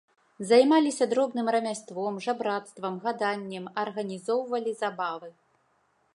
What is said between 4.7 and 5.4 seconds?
забавы.